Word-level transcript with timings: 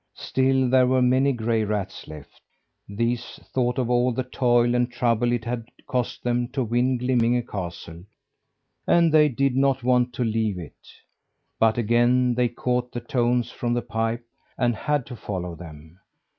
Still 0.17 0.67
there 0.67 0.87
were 0.87 0.99
many 1.03 1.31
gray 1.31 1.63
rats 1.63 2.07
left. 2.07 2.41
These 2.89 3.39
thought 3.53 3.77
of 3.77 3.87
all 3.87 4.11
the 4.11 4.23
toil 4.23 4.73
and 4.73 4.91
trouble 4.91 5.31
it 5.31 5.45
had 5.45 5.67
cost 5.85 6.23
them 6.23 6.47
to 6.53 6.63
win 6.63 6.97
Glimminge 6.97 7.47
castle, 7.47 8.05
and 8.87 9.13
they 9.13 9.29
did 9.29 9.55
not 9.55 9.83
want 9.83 10.11
to 10.13 10.23
leave 10.23 10.57
it. 10.57 10.87
But 11.59 11.77
again 11.77 12.33
they 12.33 12.47
caught 12.49 12.91
the 12.93 12.99
tones 12.99 13.51
from 13.51 13.75
the 13.75 13.83
pipe, 13.83 14.25
and 14.57 14.75
had 14.75 15.05
to 15.05 15.15
follow 15.15 15.53
them. 15.53 15.99